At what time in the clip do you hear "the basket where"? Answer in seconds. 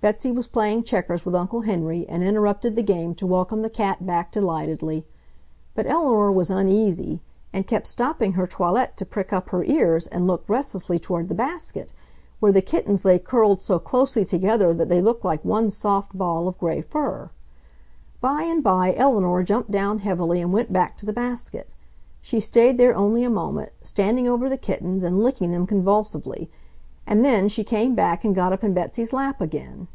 11.28-12.52